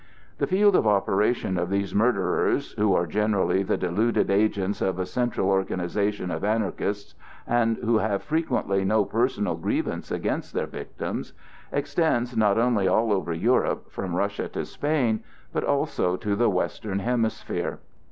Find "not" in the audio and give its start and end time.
12.35-12.57